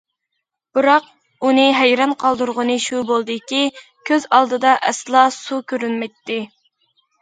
بىراق، 0.77 1.09
ئۇنى 1.49 1.65
ھەيران 1.81 2.17
قالدۇرغىنى 2.25 2.79
شۇ 2.87 3.03
بولدىكى، 3.13 3.63
كۆز 4.11 4.29
ئالدىدا 4.35 4.77
ئەسلا 4.93 5.31
سۇ 5.41 5.65
كۆرۈنمەيتتى. 5.73 6.45